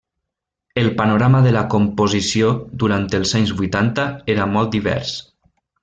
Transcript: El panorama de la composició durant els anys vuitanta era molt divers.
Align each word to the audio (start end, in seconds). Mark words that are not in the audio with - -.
El 0.83 0.87
panorama 1.01 1.41
de 1.47 1.51
la 1.57 1.63
composició 1.75 2.49
durant 2.85 3.05
els 3.21 3.35
anys 3.41 3.55
vuitanta 3.61 4.07
era 4.37 4.49
molt 4.57 4.77
divers. 4.79 5.15